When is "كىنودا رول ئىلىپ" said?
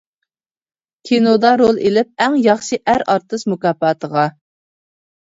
1.09-2.11